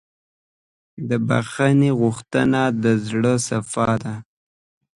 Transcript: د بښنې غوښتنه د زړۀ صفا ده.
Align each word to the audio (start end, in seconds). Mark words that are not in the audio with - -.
د 1.09 1.11
بښنې 1.27 1.91
غوښتنه 2.01 2.61
د 2.83 2.85
زړۀ 3.07 3.33
صفا 3.47 3.89
ده. 4.03 4.15